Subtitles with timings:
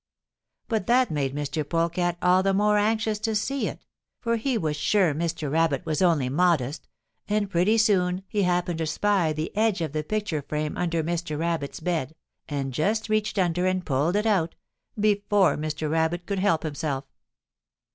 [0.67, 1.63] But that made Mr.
[1.63, 3.85] Polecat all the more anxious to see it,
[4.19, 5.51] for he was sure Mr.
[5.51, 6.87] Rabbit was only modest,
[7.27, 11.37] and pretty soon he happened to spy the edge of the picture frame under Mr.
[11.37, 12.15] Rabbit's bed,
[12.49, 14.55] and just reached under and pulled it out,
[14.99, 15.87] before Mr.
[15.87, 17.03] Rabbit could help himself.